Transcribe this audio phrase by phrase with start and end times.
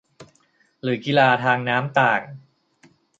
[0.81, 2.21] หรือกีฬาทางน้ำต่าง